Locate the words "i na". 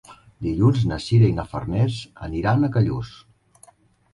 1.33-1.45